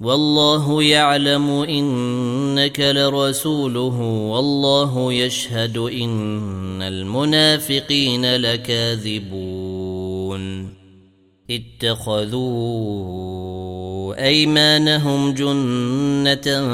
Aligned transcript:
والله 0.00 0.82
يعلم 0.82 1.50
إنك 1.50 2.80
لرسوله 2.80 4.00
والله 4.30 5.12
يشهد 5.12 5.76
إن 5.76 6.82
المنافقين 6.82 8.36
لكاذبون. 8.36 9.80
اتخذوا 11.50 12.90
أيمانهم 14.24 15.34
جنة 15.34 16.70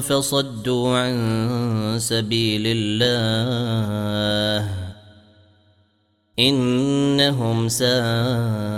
فصدوا 0.00 0.98
عن 0.98 1.96
سبيل 2.00 2.62
الله. 2.66 4.68
إنهم 6.38 7.68
ساء 7.68 8.77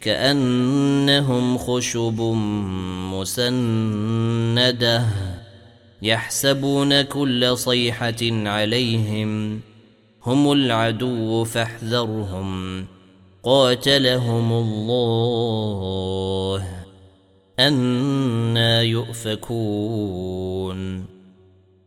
كأنهم 0.00 1.58
خشب 1.58 2.20
مسندة 3.12 5.06
يحسبون 6.02 7.02
كل 7.02 7.56
صيحة 7.56 8.16
عليهم 8.22 9.60
هم 10.26 10.52
العدو 10.52 11.44
فاحذرهم 11.44 12.86
قاتلهم 13.42 14.52
الله 14.52 16.64
أنا 17.58 18.82
يؤفكون 18.82 20.40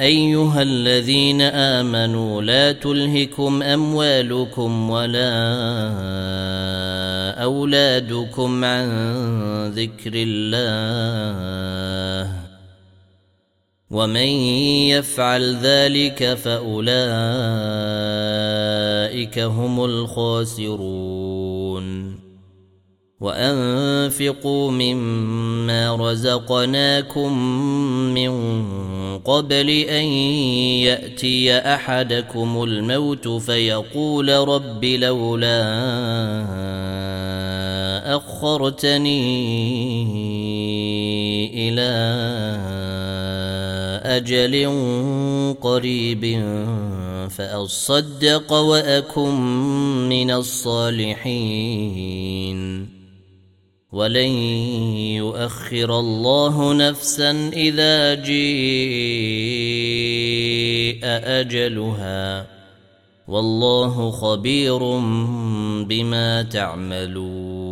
أيها 0.00 0.62
الذين 0.62 1.40
آمنوا 1.42 2.42
لا 2.42 2.72
تلهكم 2.72 3.62
أموالكم 3.62 4.90
ولا 4.90 5.32
أولادكم 7.42 8.64
عن 8.64 8.88
ذكر 9.76 10.12
الله. 10.14 10.60
ومن 13.90 14.30
يفعل 14.96 15.56
ذلك 15.56 16.34
فأولئك 16.34 16.98
هم 19.38 19.84
الخاسرون. 19.84 21.10
وأنفقوا 23.20 24.70
مما 24.70 25.96
رزقناكم 25.96 27.38
من 28.14 28.30
قبل 29.24 29.70
أن 29.70 30.04
يأتي 30.84 31.52
أحدكم 31.58 32.62
الموت 32.62 33.28
فيقول 33.28 34.28
رب 34.28 34.84
لولا 34.84 35.60
أخرتني 38.16 39.20
إلى 41.68 41.90
أجل 44.04 44.54
قريب 45.60 46.42
فأصدق 47.30 48.52
وأكن 48.52 49.34
من 50.08 50.30
الصالحين. 50.30 51.40
ولن 53.92 54.30
يؤخر 55.18 55.98
الله 55.98 56.72
نفسا 56.72 57.50
إذا 57.52 58.14
جيء 58.14 58.70
أجلها 61.40 62.46
والله 63.28 64.10
خبير 64.10 64.78
بما 65.88 66.42
تعملون 66.42 67.69